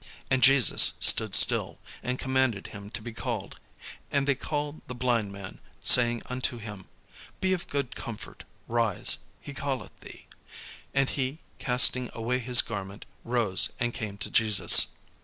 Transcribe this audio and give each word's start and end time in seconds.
And 0.31 0.41
Jesus 0.41 0.93
stood 0.99 1.35
still, 1.35 1.77
and 2.01 2.17
commanded 2.17 2.65
him 2.73 2.89
to 2.89 3.03
be 3.03 3.11
called. 3.13 3.59
And 4.09 4.27
they 4.27 4.33
call 4.33 4.81
the 4.87 4.95
blind 4.95 5.31
man, 5.31 5.59
saying 5.83 6.23
unto 6.25 6.57
him, 6.57 6.87
"Be 7.39 7.53
of 7.53 7.67
good 7.67 7.95
comfort, 7.95 8.43
rise; 8.67 9.19
he 9.39 9.53
calleth 9.53 9.95
thee." 9.99 10.25
And 10.91 11.07
he, 11.11 11.37
casting 11.59 12.09
away 12.13 12.39
his 12.39 12.63
garment, 12.63 13.05
rose, 13.23 13.69
and 13.79 13.93
came 13.93 14.17
to 14.17 14.31
Jesus. 14.31 14.87